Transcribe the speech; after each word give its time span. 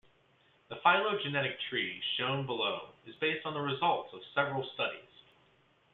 The 0.69 0.77
phylogenetic 0.77 1.59
tree 1.69 2.01
shown 2.17 2.47
below 2.47 2.89
is 3.05 3.13
based 3.17 3.45
on 3.45 3.53
the 3.53 3.61
results 3.61 4.11
of 4.15 4.19
several 4.33 4.67
studies. 4.73 5.21